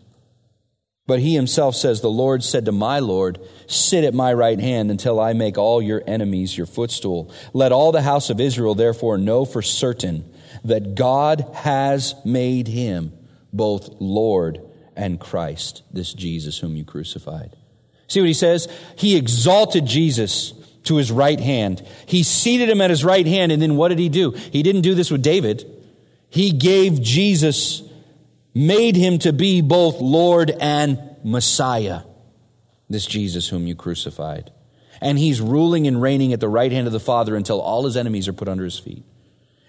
[1.07, 4.91] But he himself says, The Lord said to my Lord, Sit at my right hand
[4.91, 7.33] until I make all your enemies your footstool.
[7.53, 10.25] Let all the house of Israel therefore know for certain
[10.65, 13.13] that God has made him
[13.53, 17.57] both Lord and Christ, this Jesus whom you crucified.
[18.09, 18.69] See what he says?
[18.97, 20.53] He exalted Jesus
[20.85, 21.87] to his right hand.
[22.07, 24.31] He seated him at his right hand, and then what did he do?
[24.31, 25.65] He didn't do this with David.
[26.29, 27.83] He gave Jesus,
[28.55, 32.03] made him to be both Lord and Messiah,
[32.89, 34.51] this Jesus whom you crucified.
[35.01, 37.97] And he's ruling and reigning at the right hand of the Father until all his
[37.97, 39.05] enemies are put under his feet.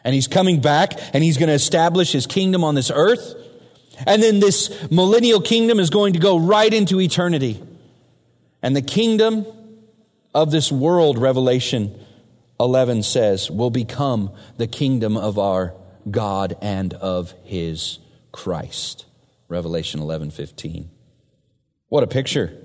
[0.03, 3.36] And he's coming back and he's going to establish his kingdom on this earth.
[4.05, 7.61] And then this millennial kingdom is going to go right into eternity.
[8.61, 9.45] And the kingdom
[10.33, 11.99] of this world, Revelation
[12.59, 15.73] 11 says, will become the kingdom of our
[16.09, 17.99] God and of his
[18.31, 19.05] Christ.
[19.49, 20.89] Revelation 11 15.
[21.89, 22.57] What a picture.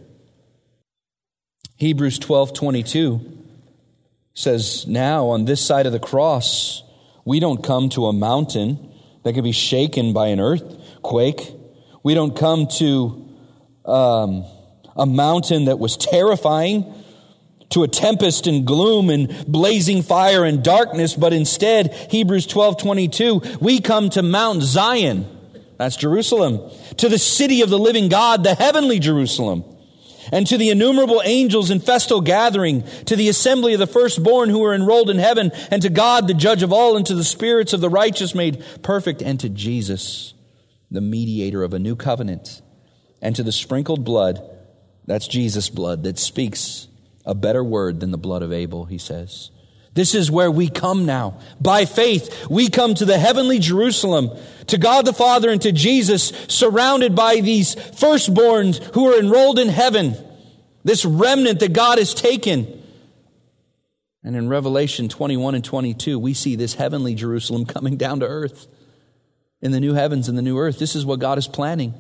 [1.77, 3.43] Hebrews 12 22
[4.35, 6.83] says, Now on this side of the cross,
[7.25, 8.93] we don't come to a mountain
[9.25, 10.39] that can be shaken by an
[10.97, 11.53] earthquake.
[12.03, 13.29] We don't come to
[13.85, 14.45] um,
[14.97, 16.93] a mountain that was terrifying,
[17.71, 23.43] to a tempest and gloom and blazing fire and darkness, but instead, Hebrews 12 22,
[23.61, 25.27] we come to Mount Zion
[25.79, 26.71] that's Jerusalem.
[26.99, 29.65] To the city of the living God, the heavenly Jerusalem.
[30.33, 34.65] And to the innumerable angels in festal gathering, to the assembly of the firstborn who
[34.65, 37.73] are enrolled in heaven, and to God, the judge of all, and to the spirits
[37.73, 40.35] of the righteous made perfect, and to Jesus,
[40.91, 42.63] the mediator of a new covenant,
[43.21, 44.41] and to the sprinkled blood,
[45.07, 46.89] that's Jesus' blood, that speaks
[47.25, 49.51] a better word than the blood of Abel, he says.
[49.95, 51.41] This is where we come now.
[51.59, 54.31] By faith, we come to the heavenly Jerusalem,
[54.67, 59.71] to God the Father and to Jesus, surrounded by these firstborns who are enrolled in
[59.71, 60.15] heaven.
[60.85, 62.83] This remnant that God has taken.
[64.23, 68.67] And in Revelation 21 and 22, we see this heavenly Jerusalem coming down to earth
[69.63, 70.79] in the new heavens and the new earth.
[70.79, 71.95] This is what God is planning.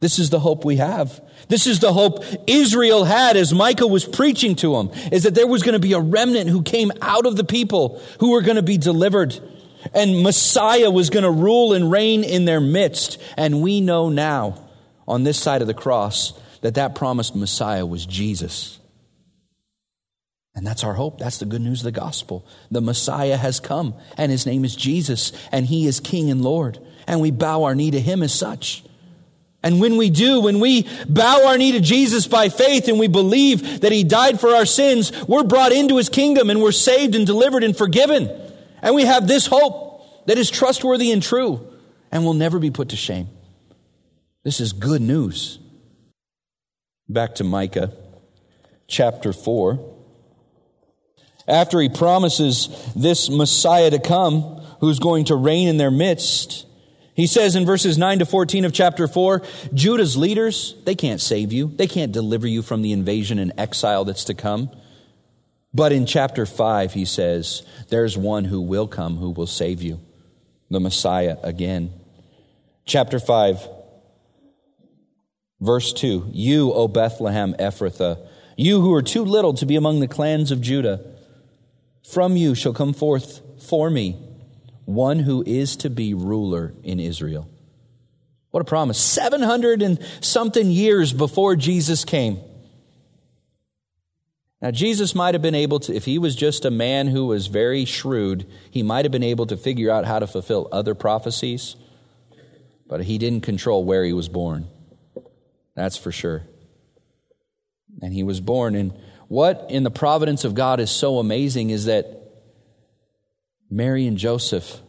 [0.00, 1.20] This is the hope we have.
[1.48, 5.46] This is the hope Israel had as Micah was preaching to them, is that there
[5.46, 8.56] was going to be a remnant who came out of the people who were going
[8.56, 9.38] to be delivered.
[9.94, 13.20] And Messiah was going to rule and reign in their midst.
[13.36, 14.58] And we know now,
[15.06, 18.79] on this side of the cross, that that promised Messiah was Jesus.
[20.60, 21.18] And that's our hope.
[21.18, 22.44] That's the good news of the gospel.
[22.70, 26.78] The Messiah has come, and his name is Jesus, and he is King and Lord.
[27.06, 28.84] And we bow our knee to him as such.
[29.62, 33.08] And when we do, when we bow our knee to Jesus by faith and we
[33.08, 37.14] believe that He died for our sins, we're brought into His kingdom and we're saved
[37.14, 38.28] and delivered and forgiven.
[38.82, 41.66] And we have this hope that is trustworthy and true
[42.12, 43.28] and will never be put to shame.
[44.44, 45.58] This is good news.
[47.08, 47.94] Back to Micah
[48.88, 49.99] chapter 4.
[51.50, 56.66] After he promises this Messiah to come, who's going to reign in their midst,
[57.14, 59.42] he says in verses 9 to 14 of chapter 4
[59.74, 64.04] Judah's leaders, they can't save you, they can't deliver you from the invasion and exile
[64.04, 64.70] that's to come.
[65.74, 70.00] But in chapter 5, he says, There's one who will come who will save you,
[70.70, 71.92] the Messiah again.
[72.86, 73.68] Chapter 5,
[75.60, 80.08] verse 2 You, O Bethlehem Ephrathah, you who are too little to be among the
[80.08, 81.00] clans of Judah,
[82.12, 84.16] from you shall come forth for me
[84.84, 87.48] one who is to be ruler in Israel.
[88.50, 88.98] What a promise.
[88.98, 92.40] 700 and something years before Jesus came.
[94.60, 97.46] Now, Jesus might have been able to, if he was just a man who was
[97.46, 101.76] very shrewd, he might have been able to figure out how to fulfill other prophecies,
[102.86, 104.66] but he didn't control where he was born.
[105.74, 106.42] That's for sure.
[108.02, 108.74] And he was born.
[108.74, 108.92] And
[109.30, 112.04] what in the providence of God is so amazing is that
[113.70, 114.80] Mary and Joseph,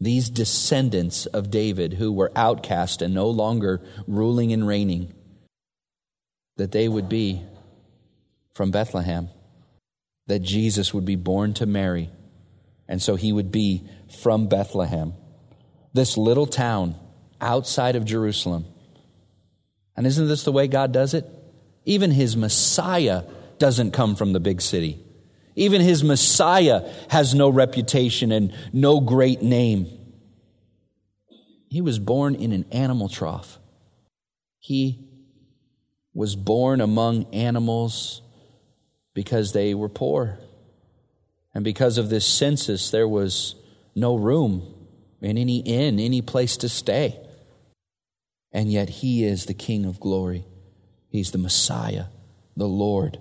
[0.00, 5.14] these descendants of David who were outcast and no longer ruling and reigning,
[6.56, 7.44] that they would be
[8.54, 9.28] from Bethlehem,
[10.26, 12.10] that Jesus would be born to Mary,
[12.88, 13.84] and so he would be
[14.20, 15.14] from Bethlehem,
[15.92, 16.96] this little town
[17.40, 18.64] outside of Jerusalem.
[19.96, 21.24] And isn't this the way God does it?
[21.84, 23.22] Even his Messiah
[23.60, 24.98] doesn't come from the big city.
[25.54, 29.86] Even his Messiah has no reputation and no great name.
[31.68, 33.58] He was born in an animal trough.
[34.58, 35.06] He
[36.14, 38.22] was born among animals
[39.14, 40.38] because they were poor.
[41.54, 43.54] And because of this census, there was
[43.94, 44.74] no room
[45.20, 47.18] in any inn, any place to stay.
[48.52, 50.44] And yet, He is the King of glory.
[51.08, 52.06] He's the Messiah,
[52.56, 53.18] the Lord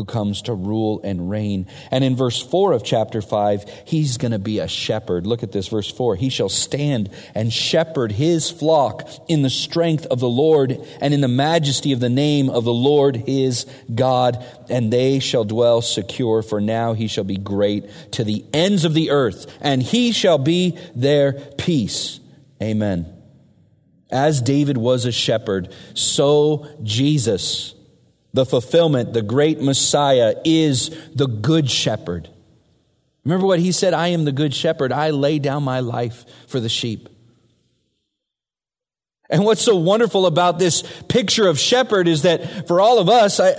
[0.00, 1.66] who comes to rule and reign.
[1.90, 5.26] And in verse 4 of chapter 5, he's going to be a shepherd.
[5.26, 6.16] Look at this, verse 4.
[6.16, 11.20] He shall stand and shepherd his flock in the strength of the Lord and in
[11.20, 16.40] the majesty of the name of the Lord his God, and they shall dwell secure,
[16.40, 20.38] for now he shall be great to the ends of the earth, and he shall
[20.38, 22.20] be their peace.
[22.62, 23.04] Amen.
[24.10, 27.74] As David was a shepherd, so Jesus
[28.32, 32.28] the fulfillment, the great Messiah, is the good shepherd.
[33.24, 33.92] Remember what he said?
[33.92, 34.92] I am the good shepherd.
[34.92, 37.08] I lay down my life for the sheep.
[39.28, 43.38] And what's so wonderful about this picture of shepherd is that for all of us,
[43.38, 43.52] I,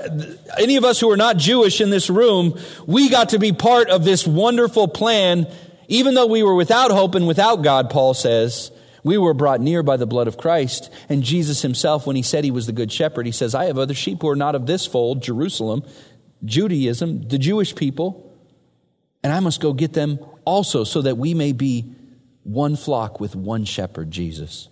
[0.59, 3.89] any of us who are not Jewish in this room, we got to be part
[3.89, 5.47] of this wonderful plan.
[5.88, 8.72] Even though we were without hope and without God, Paul says,
[9.04, 10.91] we were brought near by the blood of Christ.
[11.10, 13.78] And Jesus himself, when he said he was the good shepherd, he says, I have
[13.78, 15.84] other sheep who are not of this fold, Jerusalem,
[16.43, 18.28] Judaism, the Jewish people,
[19.24, 21.95] and I must go get them also so that we may be
[22.43, 24.68] one flock with one shepherd, Jesus.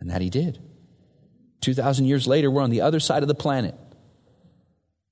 [0.00, 0.60] And that he did.
[1.60, 3.74] 2,000 years later, we're on the other side of the planet.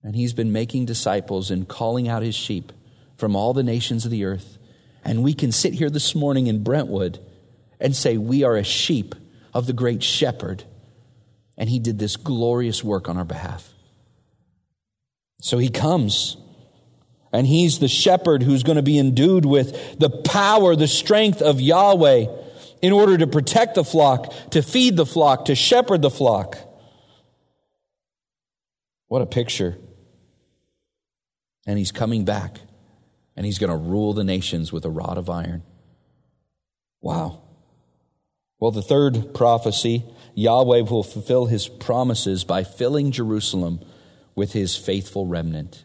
[0.03, 2.72] And he's been making disciples and calling out his sheep
[3.16, 4.59] from all the nations of the earth.
[5.05, 7.20] And we can sit here this morning in Brentwood
[7.83, 9.14] and say, We are a sheep
[9.53, 10.64] of the great shepherd.
[11.59, 13.68] And he did this glorious work on our behalf.
[15.43, 16.39] So he comes.
[17.30, 21.61] And he's the shepherd who's going to be endued with the power, the strength of
[21.61, 22.26] Yahweh
[22.83, 26.59] in order to protect the flock, to feed the flock, to shepherd the flock.
[29.09, 29.78] What a picture.
[31.66, 32.59] And he's coming back,
[33.37, 35.62] and he's going to rule the nations with a rod of iron.
[37.01, 37.41] Wow.
[38.63, 40.05] Well, the third prophecy
[40.37, 43.81] Yahweh will fulfill his promises by filling Jerusalem
[44.37, 45.85] with his faithful remnant.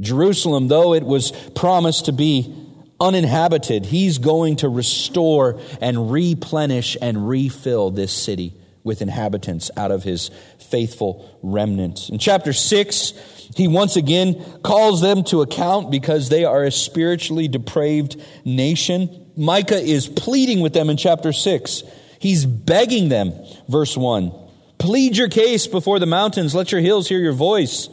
[0.00, 2.52] Jerusalem, though it was promised to be
[2.98, 10.02] uninhabited, he's going to restore and replenish and refill this city with inhabitants out of
[10.02, 12.08] his faithful remnant.
[12.08, 13.12] In chapter 6,
[13.54, 19.27] he once again calls them to account because they are a spiritually depraved nation.
[19.38, 21.84] Micah is pleading with them in chapter 6.
[22.18, 23.32] He's begging them,
[23.68, 24.32] verse 1.
[24.78, 27.88] Plead your case before the mountains, let your hills hear your voice.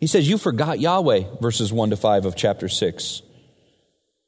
[0.00, 3.22] He says, You forgot Yahweh, verses 1 to 5 of chapter 6.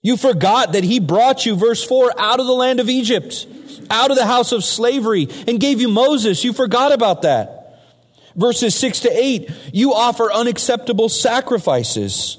[0.02, 3.46] You forgot that he brought you, verse 4, out of the land of Egypt,
[3.90, 6.44] out of the house of slavery, and gave you Moses.
[6.44, 7.82] You forgot about that.
[8.36, 12.38] Verses 6 to 8, you offer unacceptable sacrifices.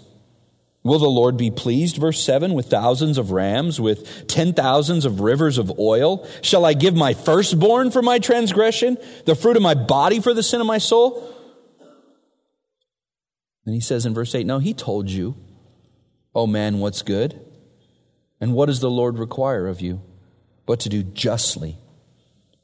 [0.88, 5.20] Will the Lord be pleased, verse 7, with thousands of rams, with ten thousands of
[5.20, 6.26] rivers of oil?
[6.42, 10.42] Shall I give my firstborn for my transgression, the fruit of my body for the
[10.42, 11.34] sin of my soul?
[13.66, 15.36] And he says in verse 8, No, he told you,
[16.34, 17.38] oh man, what's good?
[18.40, 20.02] And what does the Lord require of you?
[20.66, 21.78] But to do justly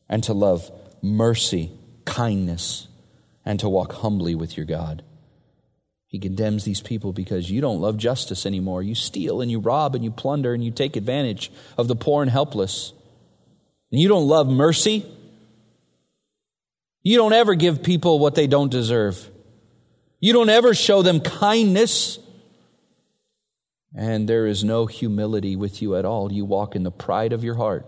[0.08, 0.72] and to love
[1.02, 1.74] mercy,
[2.06, 2.88] kindness,
[3.44, 5.04] and to walk humbly with your God.
[6.14, 8.84] He condemns these people because you don't love justice anymore.
[8.84, 12.22] You steal and you rob and you plunder and you take advantage of the poor
[12.22, 12.94] and helpless.
[13.92, 15.08] And you don't love mercy.
[17.02, 19.28] You don't ever give people what they don't deserve.
[20.20, 22.20] You don't ever show them kindness
[23.96, 26.32] and there is no humility with you at all.
[26.32, 27.88] You walk in the pride of your heart.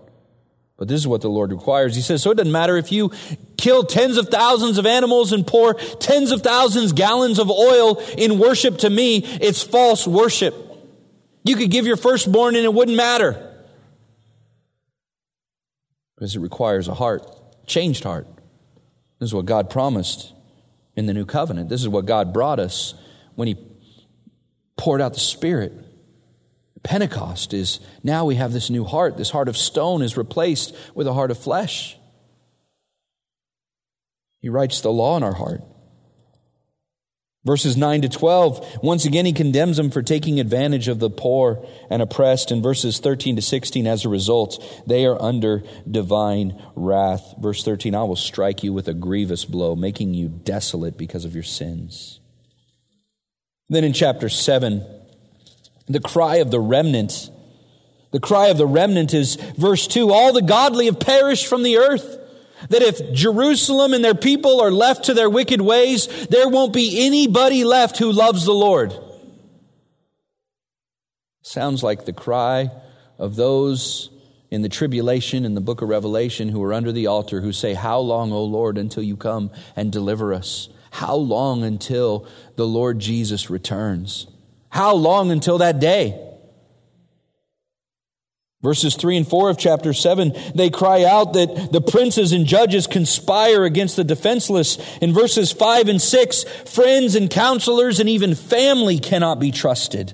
[0.78, 1.96] But this is what the Lord requires.
[1.96, 3.12] He says, so it doesn't matter if you
[3.58, 8.40] kill tens of thousands of animals and pour tens of thousands gallons of oil in
[8.40, 10.54] worship to me, it's false worship.
[11.44, 13.54] You could give your firstborn and it wouldn't matter.
[16.16, 17.26] Because it requires a heart,
[17.68, 18.28] changed heart.
[19.20, 20.34] This is what God promised
[20.96, 21.70] in the new covenant.
[21.70, 22.96] This is what God brought us
[23.36, 23.58] when He
[24.78, 25.74] poured out the Spirit.
[26.86, 29.18] Pentecost is now we have this new heart.
[29.18, 31.98] This heart of stone is replaced with a heart of flesh.
[34.40, 35.62] He writes the law in our heart.
[37.44, 41.68] Verses 9 to 12, once again, he condemns them for taking advantage of the poor
[41.90, 42.52] and oppressed.
[42.52, 47.36] In verses 13 to 16, as a result, they are under divine wrath.
[47.40, 51.34] Verse 13, I will strike you with a grievous blow, making you desolate because of
[51.34, 52.20] your sins.
[53.70, 54.84] Then in chapter 7,
[55.88, 57.30] the cry of the remnant.
[58.12, 61.78] The cry of the remnant is verse 2 All the godly have perished from the
[61.78, 62.22] earth.
[62.70, 67.06] That if Jerusalem and their people are left to their wicked ways, there won't be
[67.06, 68.94] anybody left who loves the Lord.
[71.42, 72.72] Sounds like the cry
[73.20, 74.10] of those
[74.50, 77.74] in the tribulation in the book of Revelation who are under the altar who say,
[77.74, 80.70] How long, O Lord, until you come and deliver us?
[80.92, 82.26] How long until
[82.56, 84.28] the Lord Jesus returns?
[84.76, 86.22] How long until that day?
[88.62, 92.86] Verses 3 and 4 of chapter 7, they cry out that the princes and judges
[92.86, 94.78] conspire against the defenseless.
[95.00, 100.14] In verses 5 and 6, friends and counselors and even family cannot be trusted.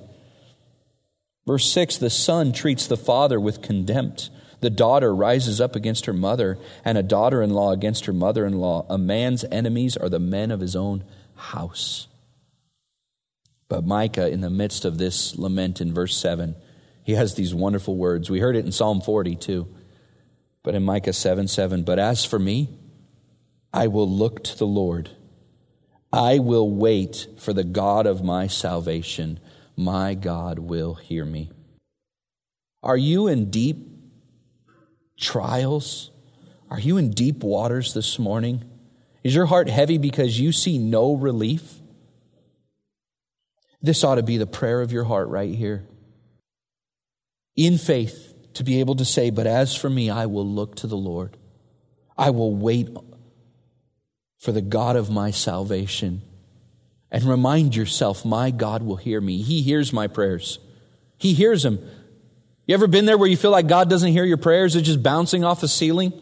[1.47, 4.29] Verse 6, the son treats the father with contempt.
[4.59, 8.45] The daughter rises up against her mother, and a daughter in law against her mother
[8.45, 8.85] in law.
[8.91, 11.03] A man's enemies are the men of his own
[11.35, 12.05] house.
[13.71, 16.57] But Micah, in the midst of this lament in verse 7,
[17.05, 18.29] he has these wonderful words.
[18.29, 19.73] We heard it in Psalm 40 too.
[20.61, 22.67] But in Micah 7 7, but as for me,
[23.71, 25.11] I will look to the Lord.
[26.11, 29.39] I will wait for the God of my salvation.
[29.77, 31.49] My God will hear me.
[32.83, 33.87] Are you in deep
[35.17, 36.11] trials?
[36.69, 38.69] Are you in deep waters this morning?
[39.23, 41.80] Is your heart heavy because you see no relief?
[43.81, 45.87] This ought to be the prayer of your heart right here.
[47.55, 50.87] In faith, to be able to say, But as for me, I will look to
[50.87, 51.37] the Lord.
[52.17, 52.89] I will wait
[54.39, 56.21] for the God of my salvation.
[57.11, 59.41] And remind yourself, my God will hear me.
[59.41, 60.59] He hears my prayers.
[61.17, 61.79] He hears them.
[62.65, 64.73] You ever been there where you feel like God doesn't hear your prayers?
[64.73, 66.13] They're just bouncing off the ceiling?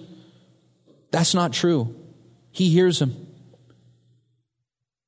[1.12, 1.96] That's not true.
[2.52, 3.28] He hears them.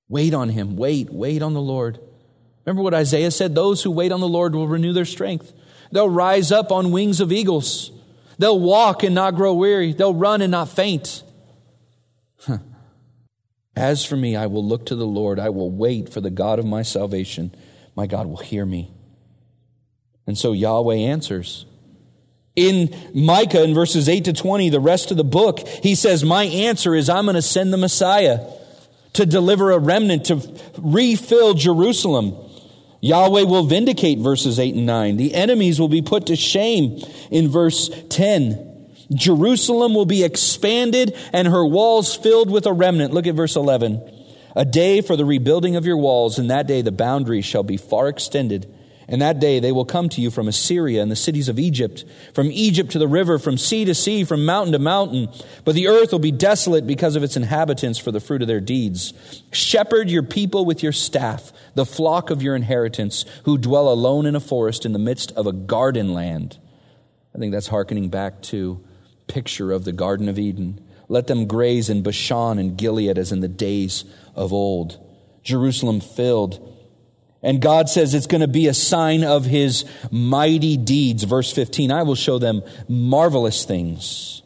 [0.07, 0.75] Wait on Him.
[0.75, 1.09] Wait.
[1.09, 1.99] Wait on the Lord.
[2.65, 3.55] Remember what Isaiah said?
[3.55, 5.51] Those who wait on the Lord will renew their strength.
[5.91, 7.91] They'll rise up on wings of eagles.
[8.37, 9.93] They'll walk and not grow weary.
[9.93, 11.23] They'll run and not faint.
[13.75, 15.39] As for me, I will look to the Lord.
[15.39, 17.55] I will wait for the God of my salvation.
[17.95, 18.91] My God will hear me.
[20.27, 21.65] And so Yahweh answers.
[22.55, 26.43] In Micah, in verses 8 to 20, the rest of the book, he says, My
[26.43, 28.45] answer is I'm going to send the Messiah
[29.13, 30.41] to deliver a remnant, to
[30.77, 32.35] refill Jerusalem.
[33.01, 35.17] Yahweh will vindicate verses 8 and 9.
[35.17, 38.67] The enemies will be put to shame in verse 10.
[39.13, 43.13] Jerusalem will be expanded and her walls filled with a remnant.
[43.13, 44.01] Look at verse 11.
[44.55, 47.77] A day for the rebuilding of your walls, and that day the boundaries shall be
[47.77, 48.71] far extended.
[49.11, 52.05] And that day they will come to you from Assyria and the cities of Egypt,
[52.33, 55.27] from Egypt to the river, from sea to sea, from mountain to mountain.
[55.65, 58.61] But the earth will be desolate because of its inhabitants for the fruit of their
[58.61, 59.13] deeds.
[59.51, 64.35] Shepherd your people with your staff, the flock of your inheritance, who dwell alone in
[64.35, 66.57] a forest in the midst of a garden land.
[67.35, 68.81] I think that's hearkening back to
[69.27, 70.79] picture of the Garden of Eden.
[71.09, 74.05] Let them graze in Bashan and Gilead as in the days
[74.35, 75.05] of old.
[75.43, 76.70] Jerusalem filled.
[77.43, 81.23] And God says it's going to be a sign of his mighty deeds.
[81.23, 84.41] Verse 15 I will show them marvelous things.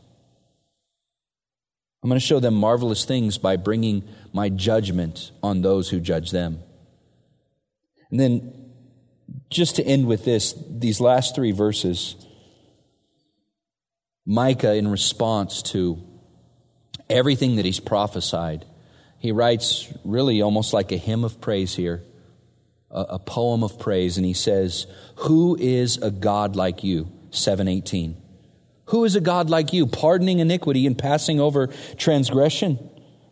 [2.02, 6.30] I'm going to show them marvelous things by bringing my judgment on those who judge
[6.30, 6.60] them.
[8.12, 8.72] And then,
[9.50, 12.16] just to end with this, these last three verses.
[14.26, 16.02] Micah, in response to
[17.10, 18.66] everything that he's prophesied,
[19.20, 22.04] he writes really almost like a hymn of praise here,
[22.96, 24.88] a, poem of praise, and he says,
[25.18, 27.12] Who is a God like you?
[27.32, 28.16] 718.
[28.86, 31.68] Who is a God like you, pardoning iniquity and passing over
[31.98, 32.80] transgression?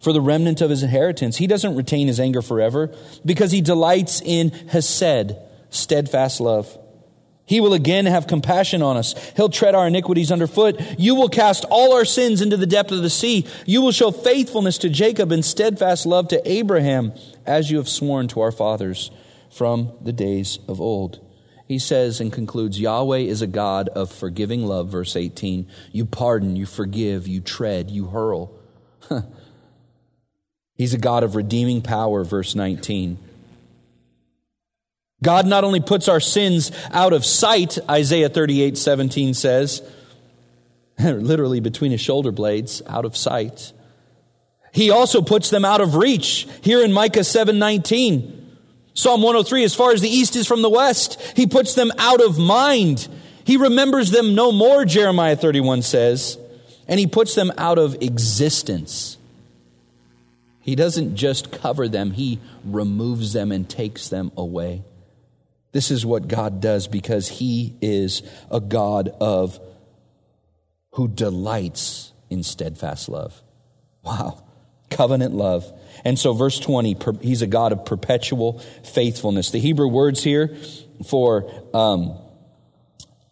[0.01, 1.38] For the remnant of his inheritance.
[1.38, 2.93] He doesn't retain his anger forever
[3.26, 5.38] because he delights in Hesed,
[5.70, 6.78] steadfast love.
[7.45, 9.16] He will again have compassion on us.
[9.38, 10.82] He'll tread our iniquities underfoot.
[10.97, 13.47] You will cast all our sins into the depth of the sea.
[13.66, 17.14] You will show faithfulness to Jacob and steadfast love to Abraham,
[17.45, 19.09] as you have sworn to our fathers
[19.54, 21.20] from the days of old.
[21.68, 25.68] He says and concludes Yahweh is a God of forgiving love, verse 18.
[25.91, 28.51] You pardon, you forgive, you tread, you hurl.
[30.76, 33.18] He's a God of redeeming power, verse 19.
[35.22, 39.82] God not only puts our sins out of sight, Isaiah 38 17 says,
[40.99, 43.72] literally between his shoulder blades, out of sight.
[44.74, 46.47] He also puts them out of reach.
[46.62, 48.43] Here in Micah 7 19.
[48.94, 52.22] Psalm 103, as far as the east is from the west, he puts them out
[52.22, 53.08] of mind.
[53.44, 56.38] He remembers them no more, Jeremiah 31 says,
[56.88, 59.18] and he puts them out of existence.
[60.60, 64.84] He doesn't just cover them, he removes them and takes them away.
[65.74, 68.22] This is what God does because he is
[68.52, 69.60] a God of
[70.91, 73.41] who delights in steadfast love.
[74.04, 74.44] Wow.
[74.91, 75.72] Covenant love.
[76.06, 79.51] And so verse 20, he's a God of perpetual faithfulness.
[79.51, 80.56] The Hebrew words here
[81.06, 82.18] for um,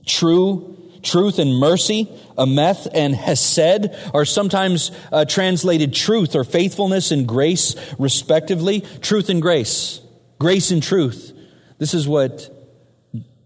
[0.06, 2.08] true truth and mercy,
[2.38, 8.82] ameth and hesed, are sometimes uh, translated truth or faithfulness and grace, respectively.
[9.02, 10.02] Truth and grace,
[10.40, 11.34] grace and truth.
[11.78, 12.50] This is what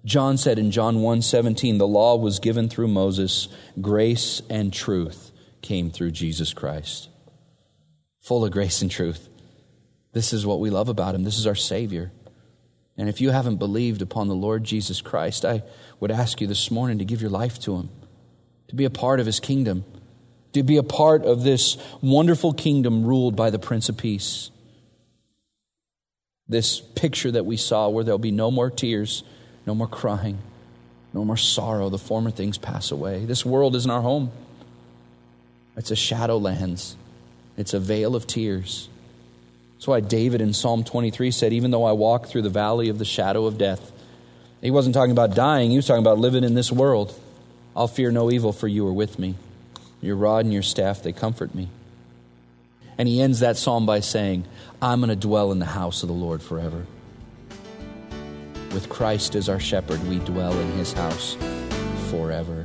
[0.04, 3.48] John said in John 1:17, the law was given through Moses,
[3.82, 7.10] grace and truth came through Jesus Christ.
[8.26, 9.28] Full of grace and truth.
[10.14, 11.24] This is what we love about him.
[11.24, 12.12] This is our savior.
[12.98, 15.64] And if you haven't believed upon the Lord Jesus Christ, I
[16.00, 17.90] would ask you this morning to give your life to him,
[18.68, 19.84] to be a part of his kingdom,
[20.54, 24.52] to be a part of this wonderful kingdom ruled by the Prince of Peace
[26.48, 29.24] this picture that we saw where there'll be no more tears,
[29.66, 30.38] no more crying,
[31.14, 31.90] no more sorrow.
[31.90, 33.26] The former things pass away.
[33.26, 34.32] This world isn't our home.
[35.76, 36.96] It's a shadowlands,
[37.58, 38.90] it's a vale of tears.
[39.76, 42.98] That's why David in Psalm 23 said, Even though I walk through the valley of
[42.98, 43.92] the shadow of death,
[44.62, 47.18] he wasn't talking about dying, he was talking about living in this world.
[47.76, 49.36] I'll fear no evil, for you are with me.
[50.02, 51.70] Your rod and your staff, they comfort me.
[52.98, 54.46] And he ends that psalm by saying,
[54.82, 56.86] I'm going to dwell in the house of the Lord forever.
[58.72, 61.38] With Christ as our shepherd, we dwell in his house
[62.10, 62.65] forever.